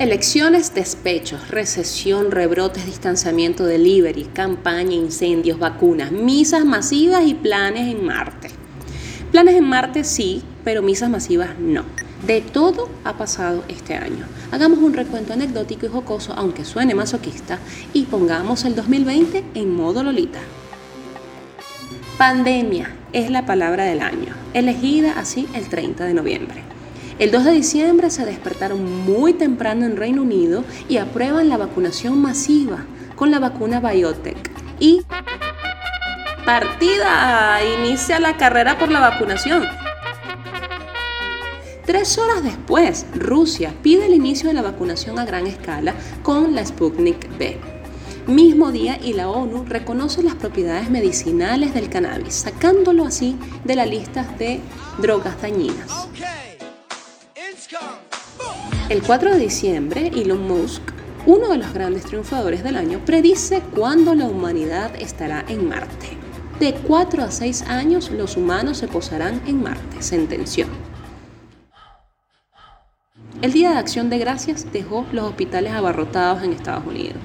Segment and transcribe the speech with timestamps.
[0.00, 8.48] Elecciones, despechos, recesión, rebrotes, distanciamiento, delivery, campaña, incendios, vacunas, misas masivas y planes en Marte.
[9.30, 11.84] Planes en Marte sí, pero misas masivas no.
[12.26, 14.24] De todo ha pasado este año.
[14.50, 17.58] Hagamos un recuento anecdótico y jocoso, aunque suene masoquista,
[17.92, 20.40] y pongamos el 2020 en modo Lolita.
[22.16, 26.79] Pandemia es la palabra del año, elegida así el 30 de noviembre.
[27.18, 32.20] El 2 de diciembre se despertaron muy temprano en Reino Unido y aprueban la vacunación
[32.20, 32.84] masiva
[33.16, 34.50] con la vacuna Biotech.
[34.78, 35.02] Y
[36.46, 39.64] partida, inicia la carrera por la vacunación.
[41.84, 46.64] Tres horas después, Rusia pide el inicio de la vacunación a gran escala con la
[46.64, 47.58] Sputnik V.
[48.26, 53.86] Mismo día y la ONU reconoce las propiedades medicinales del cannabis, sacándolo así de la
[53.86, 54.60] lista de
[54.98, 56.08] drogas dañinas.
[58.88, 60.82] El 4 de diciembre, Elon Musk,
[61.26, 66.16] uno de los grandes triunfadores del año, predice cuándo la humanidad estará en Marte.
[66.58, 70.66] De 4 a 6 años los humanos se posarán en Marte, sentenció.
[73.42, 77.18] El Día de Acción de Gracias dejó los hospitales abarrotados en Estados Unidos.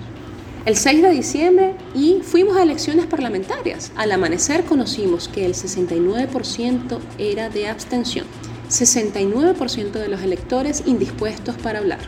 [0.65, 3.91] El 6 de diciembre y fuimos a elecciones parlamentarias.
[3.95, 8.25] Al amanecer conocimos que el 69% era de abstención.
[8.69, 11.99] 69% de los electores indispuestos para hablar.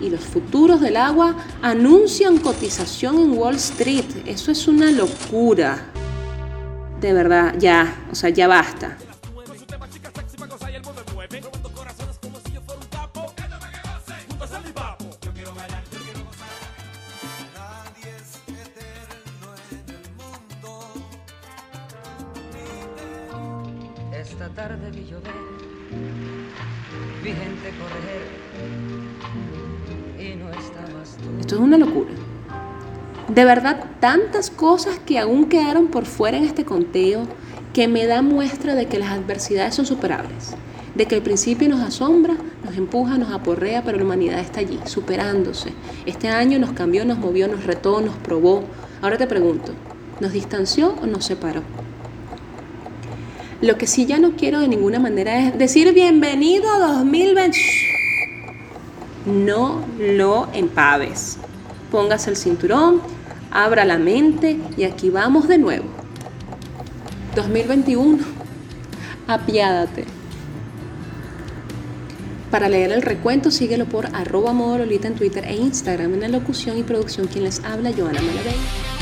[0.00, 4.06] Y los futuros del agua anuncian cotización en Wall Street.
[4.26, 5.78] Eso es una locura.
[7.00, 8.96] De verdad, ya, o sea, ya basta.
[24.12, 25.59] Esta tarde vi llover
[31.40, 32.10] Esto es una locura.
[33.28, 37.22] De verdad, tantas cosas que aún quedaron por fuera en este conteo
[37.72, 40.54] que me da muestra de que las adversidades son superables,
[40.94, 44.80] de que el principio nos asombra, nos empuja, nos aporrea, pero la humanidad está allí,
[44.84, 45.72] superándose.
[46.06, 48.64] Este año nos cambió, nos movió, nos retó, nos probó.
[49.00, 49.72] Ahora te pregunto,
[50.20, 51.62] ¿nos distanció o nos separó?
[53.60, 57.58] Lo que sí ya no quiero de ninguna manera es decir bienvenido a 2020.
[59.26, 61.36] No lo empaves.
[61.90, 63.02] Póngase el cinturón,
[63.50, 65.84] abra la mente y aquí vamos de nuevo.
[67.34, 68.18] 2021.
[69.26, 70.06] Apiádate.
[72.50, 76.14] Para leer el recuento, síguelo por arroba modololita en Twitter e Instagram.
[76.14, 78.99] En la locución y producción, quien les habla, Joana Malavey.